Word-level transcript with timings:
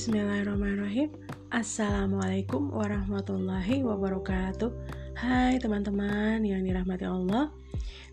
Bismillahirrahmanirrahim. 0.00 1.12
Assalamualaikum 1.52 2.72
warahmatullahi 2.72 3.84
wabarakatuh. 3.84 4.72
Hai 5.12 5.60
teman-teman 5.60 6.40
yang 6.40 6.64
dirahmati 6.64 7.04
Allah. 7.04 7.52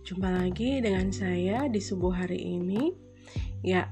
Jumpa 0.04 0.27
lagi 0.27 0.84
dengan 0.84 1.16
saya 1.16 1.71
di 1.71 1.80
subuh 1.80 2.12
hari 2.12 2.44
ini. 2.44 2.91
Ya, 3.63 3.88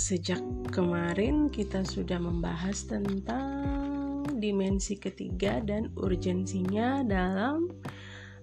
sejak 0.00 0.40
kemarin 0.72 1.52
kita 1.52 1.84
sudah 1.84 2.16
membahas 2.16 2.88
tentang 2.88 4.24
dimensi 4.40 4.96
ketiga 4.96 5.60
dan 5.60 5.92
urgensinya 5.92 7.04
dalam 7.04 7.68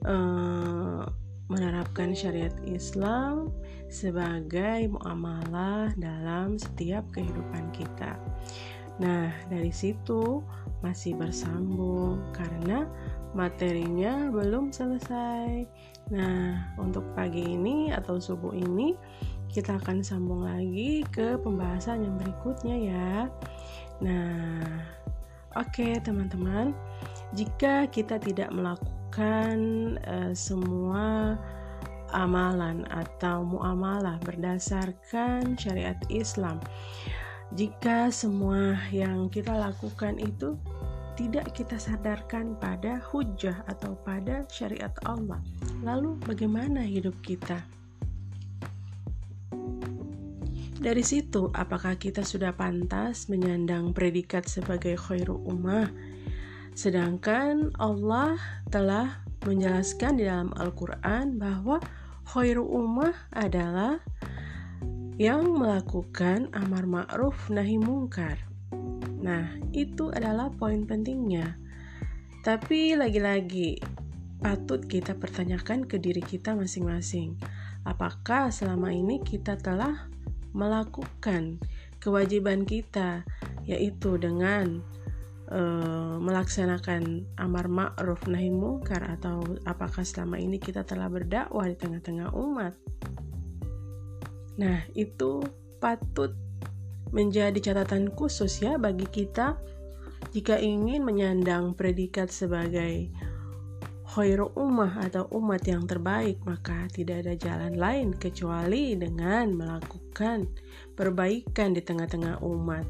uh, 0.05 1.01
menerapkan 1.49 2.13
syariat 2.13 2.53
Islam 2.69 3.49
sebagai 3.93 4.89
muamalah 4.89 5.93
dalam 5.97 6.57
setiap 6.57 7.05
kehidupan 7.13 7.69
kita. 7.73 8.17
Nah, 9.01 9.33
dari 9.49 9.73
situ 9.73 10.45
masih 10.85 11.17
bersambung 11.17 12.21
karena 12.35 12.85
materinya 13.33 14.29
belum 14.29 14.69
selesai. 14.69 15.65
Nah, 16.13 16.75
untuk 16.77 17.01
pagi 17.17 17.57
ini 17.57 17.89
atau 17.89 18.21
subuh 18.21 18.53
ini 18.53 18.93
kita 19.49 19.77
akan 19.81 20.05
sambung 20.05 20.45
lagi 20.45 21.05
ke 21.09 21.37
pembahasan 21.41 22.05
yang 22.05 22.15
berikutnya 22.21 22.75
ya. 22.77 23.13
Nah, 24.01 24.61
oke 25.57 25.69
okay, 25.73 25.93
teman-teman, 26.01 26.73
jika 27.33 27.89
kita 27.89 28.21
tidak 28.21 28.53
melakukan 28.53 29.57
uh, 30.05 30.33
semua 30.33 31.37
amalan 32.13 32.85
atau 32.93 33.41
muamalah 33.41 34.21
berdasarkan 34.21 35.57
syariat 35.57 35.97
Islam 36.13 36.61
jika 37.53 38.09
semua 38.09 38.81
yang 38.89 39.29
kita 39.29 39.53
lakukan 39.53 40.17
itu 40.17 40.57
tidak 41.13 41.53
kita 41.53 41.77
sadarkan 41.77 42.57
pada 42.57 42.97
hujah 43.13 43.61
atau 43.69 43.93
pada 44.01 44.41
syariat 44.49 44.89
Allah, 45.05 45.37
lalu 45.85 46.17
bagaimana 46.25 46.81
hidup 46.81 47.13
kita? 47.21 47.61
Dari 50.81 51.05
situ, 51.05 51.53
apakah 51.53 51.95
kita 51.95 52.25
sudah 52.25 52.57
pantas 52.57 53.29
menyandang 53.29 53.93
predikat 53.93 54.49
sebagai 54.49 54.97
khairu 54.97 55.37
ummah? 55.45 55.87
Sedangkan 56.73 57.69
Allah 57.77 58.35
telah 58.73 59.21
menjelaskan 59.45 60.17
di 60.17 60.25
dalam 60.25 60.49
Al-Quran 60.57 61.37
bahwa 61.37 61.77
khairu 62.33 62.65
ummah 62.65 63.13
adalah 63.29 64.01
yang 65.21 65.45
melakukan 65.53 66.49
amar 66.57 66.89
ma'ruf 66.89 67.49
nahi 67.53 67.77
mungkar. 67.77 68.41
Nah, 69.21 69.45
itu 69.71 70.09
adalah 70.09 70.49
poin 70.49 70.83
pentingnya. 70.89 71.55
Tapi 72.41 72.97
lagi-lagi 72.97 73.77
patut 74.43 74.83
kita 74.83 75.15
pertanyakan 75.15 75.87
ke 75.87 76.01
diri 76.01 76.19
kita 76.19 76.57
masing-masing. 76.57 77.39
Apakah 77.87 78.51
selama 78.51 78.91
ini 78.91 79.23
kita 79.23 79.55
telah 79.55 80.11
melakukan 80.51 81.61
kewajiban 82.03 82.67
kita 82.67 83.23
yaitu 83.63 84.19
dengan 84.19 84.83
uh, 85.47 86.19
melaksanakan 86.19 87.23
amar 87.39 87.71
ma'ruf 87.71 88.27
nahi 88.27 88.51
mungkar 88.51 88.99
atau 89.07 89.39
apakah 89.63 90.03
selama 90.03 90.35
ini 90.35 90.59
kita 90.59 90.83
telah 90.83 91.07
berdakwah 91.07 91.69
di 91.69 91.79
tengah-tengah 91.79 92.35
umat? 92.35 92.75
Nah, 94.57 94.85
itu 94.93 95.41
patut 95.81 96.37
menjadi 97.13 97.71
catatan 97.71 98.09
khusus 98.13 98.61
ya 98.61 98.81
bagi 98.81 99.05
kita 99.05 99.57
jika 100.33 100.57
ingin 100.57 101.05
menyandang 101.05 101.77
predikat 101.77 102.33
sebagai 102.33 103.13
khairu 104.13 104.53
ummah 104.53 105.01
atau 105.01 105.25
umat 105.33 105.61
yang 105.65 105.89
terbaik, 105.89 106.37
maka 106.45 106.85
tidak 106.93 107.25
ada 107.25 107.33
jalan 107.37 107.73
lain 107.77 108.13
kecuali 108.13 108.93
dengan 108.93 109.53
melakukan 109.53 110.49
perbaikan 110.93 111.73
di 111.73 111.81
tengah-tengah 111.81 112.41
umat. 112.45 112.85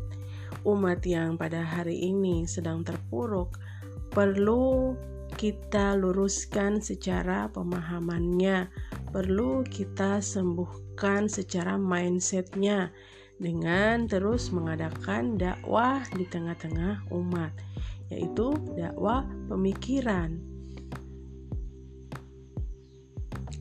Umat 0.67 0.99
yang 1.03 1.39
pada 1.39 1.63
hari 1.63 2.11
ini 2.11 2.47
sedang 2.47 2.83
terpuruk 2.83 3.59
perlu 4.11 4.95
kita 5.39 5.95
luruskan 5.95 6.79
secara 6.79 7.49
pemahamannya, 7.51 8.67
perlu 9.11 9.65
kita 9.67 10.23
sembuhkan 10.23 10.82
secara 11.27 11.75
mindsetnya 11.75 12.93
dengan 13.41 14.05
terus 14.07 14.53
mengadakan 14.53 15.35
dakwah 15.35 16.05
di 16.15 16.23
tengah-tengah 16.29 17.09
umat, 17.11 17.51
yaitu 18.07 18.55
dakwah 18.77 19.27
pemikiran. 19.49 20.39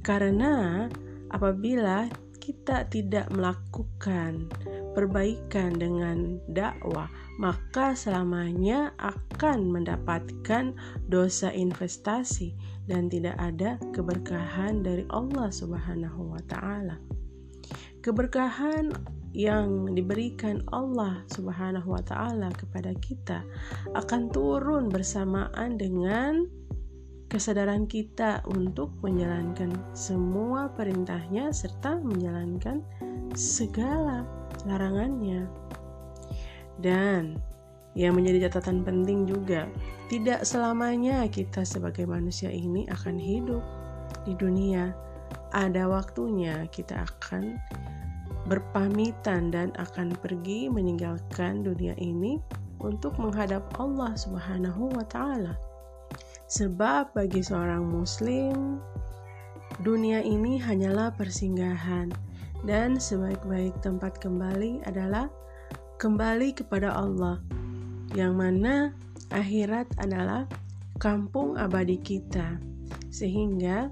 Karena 0.02 0.86
apabila 1.30 2.10
kita 2.42 2.90
tidak 2.90 3.30
melakukan 3.30 4.50
perbaikan 4.98 5.78
dengan 5.78 6.42
dakwah, 6.50 7.06
maka 7.38 7.94
selamanya 7.94 8.90
akan 8.98 9.70
mendapatkan 9.70 10.74
dosa 11.06 11.54
investasi 11.54 12.52
dan 12.90 13.06
tidak 13.06 13.38
ada 13.38 13.78
keberkahan 13.94 14.82
dari 14.82 15.06
Allah 15.14 15.48
Subhanahu 15.54 16.34
wa 16.34 16.42
taala. 16.50 17.11
Keberkahan 18.02 18.90
yang 19.32 19.94
diberikan 19.94 20.60
Allah 20.74 21.24
Subhanahu 21.30 21.94
wa 21.94 22.02
taala 22.02 22.50
kepada 22.52 22.92
kita 22.98 23.46
akan 23.94 24.28
turun 24.28 24.90
bersamaan 24.92 25.80
dengan 25.80 26.44
kesadaran 27.32 27.88
kita 27.88 28.44
untuk 28.44 28.92
menjalankan 29.00 29.72
semua 29.96 30.68
perintahnya 30.74 31.48
serta 31.48 31.96
menjalankan 32.02 32.84
segala 33.32 34.28
larangannya. 34.68 35.48
Dan 36.76 37.40
yang 37.96 38.18
menjadi 38.18 38.50
catatan 38.52 38.84
penting 38.84 39.24
juga, 39.24 39.64
tidak 40.12 40.44
selamanya 40.44 41.24
kita 41.30 41.64
sebagai 41.64 42.04
manusia 42.04 42.52
ini 42.52 42.84
akan 42.92 43.16
hidup 43.16 43.64
di 44.28 44.36
dunia. 44.36 44.92
Ada 45.52 45.84
waktunya 45.88 46.64
kita 46.72 47.04
akan 47.04 47.60
berpamitan 48.48 49.54
dan 49.54 49.70
akan 49.78 50.16
pergi 50.18 50.66
meninggalkan 50.72 51.62
dunia 51.62 51.94
ini 52.00 52.42
untuk 52.82 53.14
menghadap 53.20 53.62
Allah 53.78 54.16
Subhanahu 54.18 54.90
wa 54.96 55.06
taala. 55.06 55.54
Sebab 56.50 57.14
bagi 57.14 57.40
seorang 57.40 57.86
muslim 57.86 58.82
dunia 59.80 60.20
ini 60.20 60.60
hanyalah 60.60 61.14
persinggahan 61.16 62.12
dan 62.68 63.00
sebaik-baik 63.00 63.72
tempat 63.80 64.20
kembali 64.20 64.84
adalah 64.84 65.32
kembali 65.96 66.52
kepada 66.52 66.92
Allah, 66.92 67.38
yang 68.18 68.36
mana 68.36 68.92
akhirat 69.30 69.88
adalah 70.02 70.44
kampung 70.98 71.56
abadi 71.56 71.98
kita, 71.98 72.58
sehingga 73.08 73.90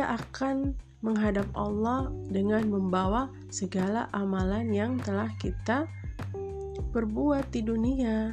kita 0.00 0.16
akan 0.16 0.72
menghadap 1.04 1.44
Allah 1.52 2.08
dengan 2.32 2.72
membawa 2.72 3.28
segala 3.52 4.08
amalan 4.16 4.72
yang 4.72 4.96
telah 4.96 5.28
kita 5.36 5.84
perbuat 6.88 7.52
di 7.52 7.60
dunia. 7.60 8.32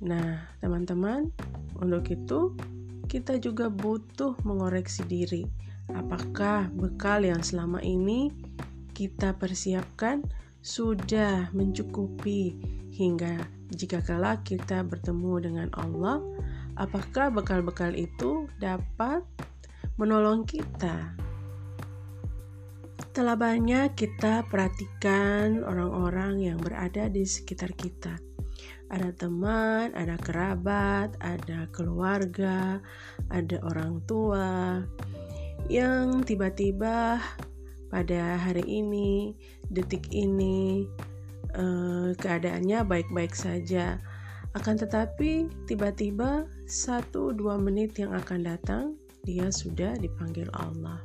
Nah, 0.00 0.40
teman-teman, 0.64 1.28
untuk 1.76 2.08
itu 2.08 2.56
kita 3.04 3.36
juga 3.36 3.68
butuh 3.68 4.32
mengoreksi 4.48 5.04
diri. 5.04 5.44
Apakah 5.92 6.72
bekal 6.72 7.20
yang 7.20 7.44
selama 7.44 7.84
ini 7.84 8.32
kita 8.96 9.36
persiapkan 9.36 10.24
sudah 10.64 11.52
mencukupi 11.52 12.56
hingga 12.96 13.44
jika 13.76 14.00
kelak 14.00 14.48
kita 14.48 14.88
bertemu 14.88 15.52
dengan 15.52 15.68
Allah, 15.76 16.24
apakah 16.80 17.28
bekal-bekal 17.28 17.92
itu 17.92 18.48
dapat 18.56 19.20
menolong 20.00 20.48
kita? 20.48 21.12
Telah 23.12 23.36
banyak 23.36 23.92
kita 23.92 24.48
perhatikan 24.48 25.60
orang-orang 25.60 26.40
yang 26.40 26.56
berada 26.56 27.12
di 27.12 27.28
sekitar 27.28 27.76
kita. 27.76 28.16
Ada 28.88 29.12
teman, 29.12 29.92
ada 29.92 30.16
kerabat, 30.16 31.20
ada 31.20 31.68
keluarga, 31.68 32.80
ada 33.28 33.60
orang 33.60 34.00
tua 34.08 34.80
yang 35.68 36.24
tiba-tiba 36.24 37.20
pada 37.92 38.38
hari 38.40 38.64
ini, 38.64 39.36
detik 39.68 40.08
ini, 40.14 40.88
eh, 41.54 42.10
keadaannya 42.16 42.86
baik-baik 42.86 43.36
saja. 43.36 44.00
Akan 44.54 44.74
tetapi, 44.78 45.46
tiba-tiba 45.70 46.46
satu 46.66 47.30
dua 47.30 47.58
menit 47.58 47.98
yang 47.98 48.10
akan 48.14 48.40
datang, 48.46 48.99
dia 49.24 49.48
sudah 49.52 49.96
dipanggil 49.98 50.48
Allah. 50.56 51.00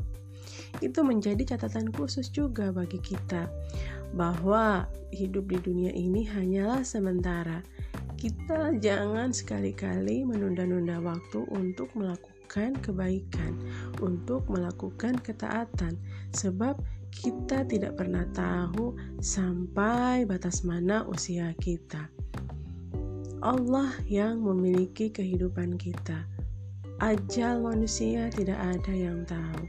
Itu 0.84 1.04
menjadi 1.08 1.56
catatan 1.56 1.92
khusus 1.96 2.28
juga 2.32 2.72
bagi 2.72 3.00
kita 3.00 3.48
bahwa 4.16 4.88
hidup 5.12 5.48
di 5.52 5.60
dunia 5.64 5.92
ini 5.92 6.28
hanyalah 6.28 6.84
sementara. 6.84 7.64
Kita 8.16 8.76
jangan 8.80 9.36
sekali-kali 9.36 10.24
menunda-nunda 10.24 11.00
waktu 11.04 11.44
untuk 11.52 11.92
melakukan 11.94 12.76
kebaikan, 12.80 13.60
untuk 14.00 14.48
melakukan 14.48 15.20
ketaatan, 15.20 16.00
sebab 16.32 16.80
kita 17.12 17.64
tidak 17.68 17.96
pernah 17.96 18.28
tahu 18.36 18.96
sampai 19.24 20.28
batas 20.28 20.64
mana 20.68 21.08
usia 21.08 21.56
kita. 21.60 22.12
Allah 23.44 23.94
yang 24.10 24.42
memiliki 24.42 25.12
kehidupan 25.12 25.78
kita. 25.78 26.35
Ajal 27.04 27.60
manusia 27.60 28.32
tidak 28.32 28.56
ada 28.56 28.94
yang 28.96 29.28
tahu. 29.28 29.68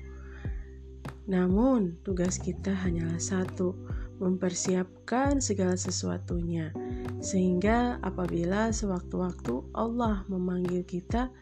Namun, 1.27 1.99
tugas 2.07 2.39
kita 2.39 2.71
hanyalah 2.71 3.19
satu: 3.19 3.75
mempersiapkan 4.23 5.43
segala 5.43 5.75
sesuatunya, 5.75 6.71
sehingga 7.19 7.99
apabila 8.07 8.71
sewaktu-waktu 8.71 9.59
Allah 9.75 10.23
memanggil 10.31 10.87
kita, 10.87 11.35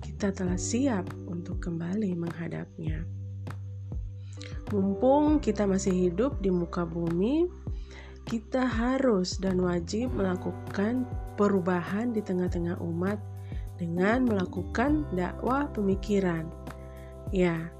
kita 0.00 0.32
telah 0.32 0.56
siap 0.56 1.04
untuk 1.28 1.60
kembali 1.60 2.16
menghadapnya. 2.16 3.04
Mumpung 4.72 5.44
kita 5.44 5.68
masih 5.68 6.08
hidup 6.08 6.40
di 6.40 6.48
muka 6.48 6.88
bumi, 6.88 7.48
kita 8.24 8.64
harus 8.64 9.36
dan 9.36 9.60
wajib 9.60 10.08
melakukan 10.16 11.04
perubahan 11.36 12.16
di 12.16 12.24
tengah-tengah 12.24 12.80
umat 12.80 13.20
dengan 13.78 14.26
melakukan 14.26 15.06
dakwah 15.14 15.70
pemikiran. 15.70 16.44
Ya, 17.30 17.70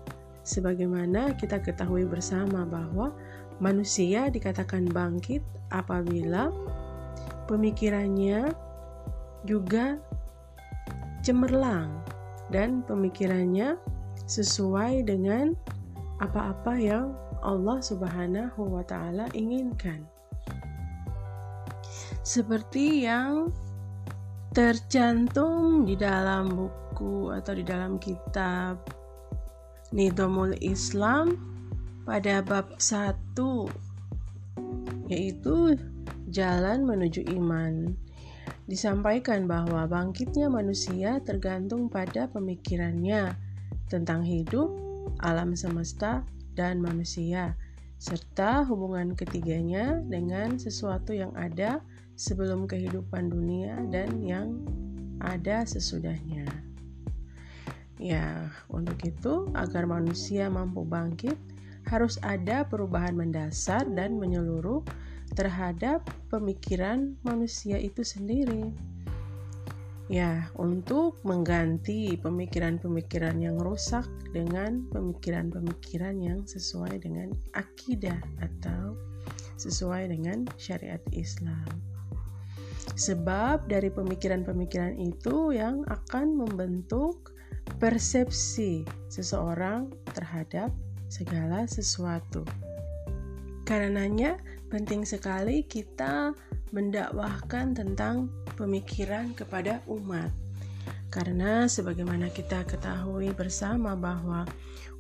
sebagaimana 0.47 1.35
kita 1.37 1.61
ketahui 1.61 2.07
bersama 2.07 2.65
bahwa 2.65 3.13
manusia 3.59 4.31
dikatakan 4.31 4.87
bangkit 4.89 5.43
apabila 5.75 6.55
pemikirannya 7.51 8.55
juga 9.45 9.99
cemerlang 11.27 11.91
dan 12.49 12.81
pemikirannya 12.87 13.77
sesuai 14.25 15.05
dengan 15.05 15.53
apa-apa 16.23 16.75
yang 16.79 17.13
Allah 17.43 17.79
Subhanahu 17.79 18.79
wa 18.79 18.85
taala 18.87 19.31
inginkan. 19.35 20.03
Seperti 22.27 23.09
yang 23.09 23.49
tercantum 24.59 25.87
di 25.87 25.95
dalam 25.95 26.51
buku 26.51 27.31
atau 27.31 27.55
di 27.55 27.63
dalam 27.63 27.95
kitab 28.03 28.91
Nidhamul 29.95 30.59
Islam 30.59 31.39
pada 32.03 32.43
bab 32.43 32.75
1 32.75 33.39
yaitu 35.07 35.79
jalan 36.35 36.83
menuju 36.83 37.23
iman. 37.39 37.95
Disampaikan 38.67 39.47
bahwa 39.47 39.87
bangkitnya 39.87 40.51
manusia 40.51 41.23
tergantung 41.23 41.87
pada 41.87 42.27
pemikirannya 42.27 43.39
tentang 43.87 44.27
hidup, 44.27 44.75
alam 45.23 45.55
semesta, 45.55 46.27
dan 46.59 46.83
manusia, 46.83 47.55
serta 48.03 48.67
hubungan 48.67 49.15
ketiganya 49.15 50.03
dengan 50.03 50.59
sesuatu 50.59 51.15
yang 51.15 51.31
ada 51.39 51.79
sebelum 52.19 52.67
kehidupan 52.67 53.31
dunia 53.31 53.79
dan 53.95 54.19
yang 54.27 54.59
ada 55.23 55.63
sesudahnya. 55.63 56.45
Ya, 57.99 58.51
untuk 58.71 58.99
itu, 59.07 59.51
agar 59.55 59.87
manusia 59.87 60.51
mampu 60.51 60.83
bangkit, 60.87 61.39
harus 61.87 62.19
ada 62.23 62.67
perubahan 62.67 63.15
mendasar 63.15 63.87
dan 63.95 64.19
menyeluruh 64.19 64.83
terhadap 65.35 66.07
pemikiran 66.31 67.15
manusia 67.23 67.79
itu 67.79 68.03
sendiri. 68.03 68.71
Ya, 70.09 70.49
untuk 70.57 71.21
mengganti 71.21 72.17
pemikiran-pemikiran 72.17 73.37
yang 73.45 73.61
rusak 73.61 74.09
dengan 74.33 74.89
pemikiran-pemikiran 74.89 76.17
yang 76.17 76.41
sesuai 76.49 77.05
dengan 77.05 77.29
akidah 77.53 78.17
atau 78.41 78.97
sesuai 79.61 80.09
dengan 80.09 80.49
syariat 80.57 81.03
Islam. 81.13 81.88
Sebab 82.97 83.69
dari 83.69 83.93
pemikiran-pemikiran 83.93 84.97
itu 84.97 85.53
yang 85.53 85.85
akan 85.89 86.39
membentuk 86.39 87.35
persepsi 87.77 88.89
seseorang 89.13 89.93
terhadap 90.17 90.73
segala 91.13 91.69
sesuatu. 91.69 92.45
Karenanya, 93.69 94.41
penting 94.73 95.05
sekali 95.05 95.65
kita 95.65 96.33
mendakwahkan 96.73 97.77
tentang 97.77 98.33
pemikiran 98.57 99.37
kepada 99.37 99.85
umat. 99.89 100.33
Karena 101.09 101.65
sebagaimana 101.69 102.29
kita 102.29 102.65
ketahui 102.69 103.33
bersama 103.33 103.97
bahwa 103.97 104.45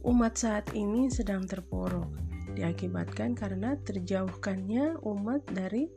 umat 0.05 0.41
saat 0.41 0.73
ini 0.73 1.12
sedang 1.12 1.44
terpuruk 1.44 2.08
diakibatkan 2.56 3.37
karena 3.37 3.76
terjauhkannya 3.84 4.99
umat 5.05 5.44
dari 5.52 5.93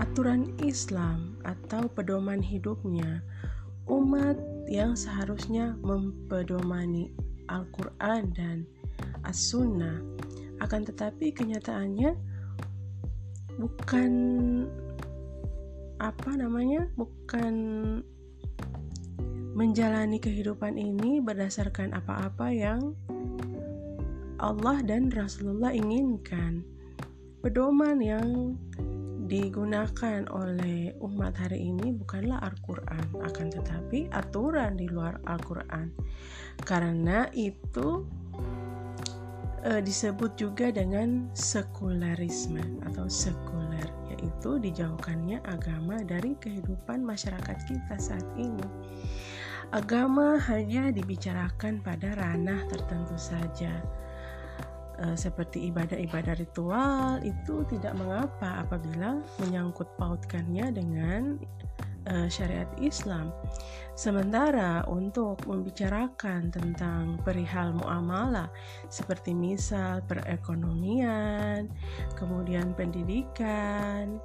aturan 0.00 0.48
Islam 0.64 1.36
atau 1.44 1.84
pedoman 1.92 2.40
hidupnya, 2.40 3.20
umat 3.84 4.40
yang 4.64 4.96
seharusnya 4.96 5.76
mempedomani 5.84 7.12
Al-Quran 7.52 8.32
dan 8.32 8.64
As-Sunnah, 9.28 10.00
akan 10.64 10.88
tetapi 10.88 11.36
kenyataannya 11.36 12.16
bukan 13.60 14.12
apa 16.00 16.30
namanya, 16.32 16.88
bukan 16.96 17.54
menjalani 19.52 20.16
kehidupan 20.16 20.80
ini 20.80 21.20
berdasarkan 21.20 21.92
apa-apa 21.92 22.48
yang 22.48 22.96
Allah 24.40 24.80
dan 24.80 25.12
Rasulullah 25.12 25.76
inginkan. 25.76 26.64
Pedoman 27.44 28.00
yang 28.00 28.56
digunakan 29.30 30.26
oleh 30.34 30.90
umat 30.98 31.38
hari 31.38 31.70
ini 31.70 31.94
bukanlah 31.94 32.42
Al-Quran, 32.42 33.14
akan 33.22 33.46
tetapi 33.54 34.10
aturan 34.10 34.74
di 34.74 34.90
luar 34.90 35.22
Al-Quran, 35.22 35.94
karena 36.66 37.30
itu 37.30 38.10
e, 39.62 39.78
disebut 39.78 40.34
juga 40.34 40.74
dengan 40.74 41.30
sekularisme 41.30 42.82
atau 42.90 43.06
sekuler, 43.06 43.86
yaitu 44.10 44.58
dijauhkannya 44.58 45.38
agama 45.46 46.02
dari 46.02 46.34
kehidupan 46.42 47.06
masyarakat 47.06 47.56
kita 47.70 47.96
saat 48.02 48.26
ini. 48.34 48.66
Agama 49.70 50.42
hanya 50.50 50.90
dibicarakan 50.90 51.78
pada 51.78 52.18
ranah 52.18 52.66
tertentu 52.66 53.14
saja 53.14 53.78
uh, 55.00 55.16
seperti 55.16 55.72
ibadah-ibadah 55.72 56.36
ritual 56.36 57.18
itu 57.24 57.64
tidak 57.68 57.96
mengapa 57.96 58.64
apabila 58.64 59.20
menyangkut 59.40 59.88
pautkannya 59.96 60.72
dengan 60.72 61.40
uh, 62.08 62.28
syariat 62.28 62.68
Islam. 62.80 63.32
Sementara 63.96 64.84
untuk 64.88 65.44
membicarakan 65.44 66.48
tentang 66.48 67.20
perihal 67.20 67.76
muamalah 67.76 68.48
seperti 68.88 69.36
misal 69.36 70.00
perekonomian, 70.08 71.68
kemudian 72.16 72.72
pendidikan, 72.72 74.16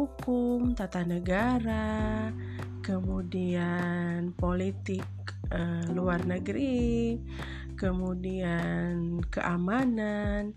hukum, 0.00 0.72
tata 0.72 1.04
negara, 1.04 2.32
kemudian 2.80 4.32
politik 4.40 5.04
uh, 5.52 5.84
luar 5.92 6.24
negeri, 6.24 7.20
kemudian 7.80 9.24
keamanan 9.32 10.52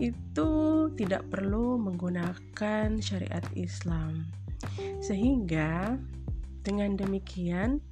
itu 0.00 0.50
tidak 0.96 1.28
perlu 1.28 1.76
menggunakan 1.76 2.96
syariat 3.04 3.44
Islam. 3.52 4.24
Sehingga 5.04 6.00
dengan 6.64 6.96
demikian 6.96 7.84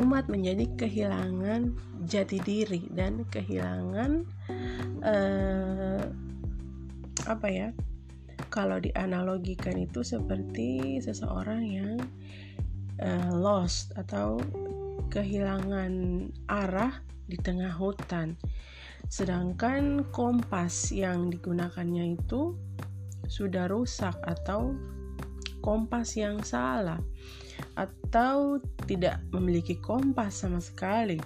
umat 0.00 0.32
menjadi 0.32 0.64
kehilangan 0.80 1.76
jati 2.08 2.40
diri 2.40 2.88
dan 2.96 3.28
kehilangan 3.28 4.24
uh, 5.04 6.08
apa 7.28 7.48
ya? 7.52 7.68
Kalau 8.48 8.80
dianalogikan 8.80 9.76
itu 9.76 10.00
seperti 10.00 10.98
seseorang 11.04 11.62
yang 11.68 12.00
uh, 13.04 13.30
lost 13.36 13.92
atau 13.94 14.40
kehilangan 15.10 15.92
arah 16.46 17.02
di 17.26 17.36
tengah 17.36 17.74
hutan. 17.74 18.38
Sedangkan 19.10 20.06
kompas 20.14 20.94
yang 20.94 21.34
digunakannya 21.34 22.14
itu 22.14 22.54
sudah 23.26 23.66
rusak 23.66 24.14
atau 24.22 24.74
kompas 25.62 26.16
yang 26.16 26.40
salah 26.46 26.98
atau 27.76 28.58
tidak 28.88 29.20
memiliki 29.34 29.76
kompas 29.78 30.46
sama 30.46 30.62
sekali. 30.62 31.20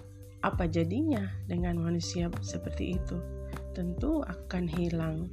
Apa 0.44 0.68
jadinya 0.68 1.24
dengan 1.48 1.80
manusia 1.80 2.28
seperti 2.44 3.00
itu? 3.00 3.16
Tentu 3.72 4.20
akan 4.20 4.64
hilang. 4.68 5.32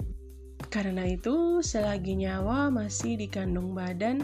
Karena 0.71 1.03
itu, 1.03 1.59
selagi 1.59 2.15
nyawa 2.15 2.71
masih 2.71 3.19
dikandung 3.19 3.75
badan, 3.75 4.23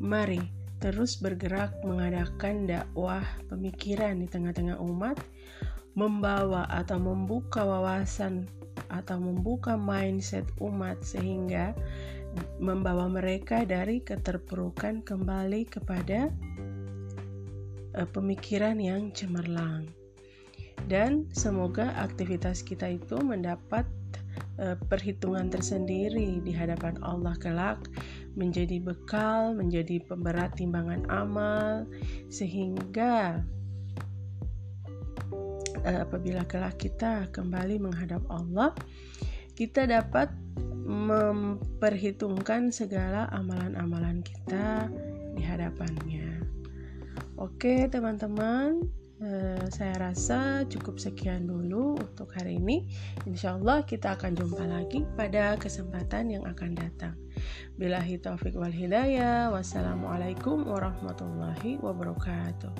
mari 0.00 0.57
terus 0.78 1.18
bergerak 1.18 1.74
mengadakan 1.82 2.66
dakwah 2.66 3.22
pemikiran 3.50 4.22
di 4.22 4.26
tengah-tengah 4.30 4.78
umat, 4.78 5.18
membawa 5.98 6.66
atau 6.70 7.02
membuka 7.02 7.66
wawasan 7.66 8.46
atau 8.86 9.18
membuka 9.18 9.74
mindset 9.74 10.46
umat 10.62 11.02
sehingga 11.02 11.74
membawa 12.62 13.10
mereka 13.10 13.66
dari 13.66 13.98
keterpurukan 13.98 15.02
kembali 15.02 15.66
kepada 15.66 16.30
uh, 17.98 18.08
pemikiran 18.14 18.78
yang 18.78 19.10
cemerlang. 19.10 19.90
Dan 20.86 21.26
semoga 21.34 21.92
aktivitas 21.98 22.62
kita 22.62 22.86
itu 22.88 23.18
mendapat 23.18 23.84
uh, 24.62 24.78
perhitungan 24.88 25.50
tersendiri 25.50 26.38
di 26.40 26.52
hadapan 26.54 26.96
Allah 27.02 27.34
kelak 27.36 27.82
menjadi 28.36 28.82
bekal, 28.82 29.54
menjadi 29.56 30.02
pemberat 30.04 30.56
timbangan 30.58 31.06
amal 31.08 31.88
sehingga 32.28 33.44
uh, 35.84 35.98
apabila 36.04 36.44
kelak 36.44 36.76
kita 36.76 37.30
kembali 37.32 37.80
menghadap 37.80 38.22
Allah 38.28 38.74
kita 39.58 39.90
dapat 39.90 40.30
memperhitungkan 40.88 42.70
segala 42.70 43.28
amalan-amalan 43.34 44.24
kita 44.24 44.88
di 45.34 45.42
hadapannya. 45.44 46.40
Oke, 47.36 47.90
teman-teman, 47.90 48.86
Uh, 49.18 49.66
saya 49.74 49.98
rasa 49.98 50.62
cukup 50.70 51.02
sekian 51.02 51.50
dulu 51.50 51.98
untuk 51.98 52.30
hari 52.38 52.62
ini. 52.62 52.86
Insya 53.26 53.58
Allah 53.58 53.82
kita 53.82 54.14
akan 54.14 54.38
jumpa 54.38 54.62
lagi 54.62 55.02
pada 55.18 55.58
kesempatan 55.58 56.38
yang 56.38 56.46
akan 56.46 56.78
datang. 56.78 57.18
Bilahi 57.74 58.22
taufik 58.22 58.54
wal 58.54 58.70
hidayah. 58.70 59.50
Wassalamualaikum 59.50 60.62
warahmatullahi 60.70 61.82
wabarakatuh. 61.82 62.70